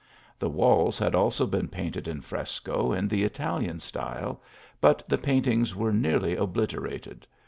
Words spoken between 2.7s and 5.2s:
in the Italian style, but i the